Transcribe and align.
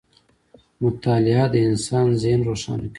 •مطالعه 0.81 1.43
د 1.53 1.55
انسان 1.69 2.05
ذهن 2.21 2.39
روښانه 2.49 2.83
کوي. 2.85 2.89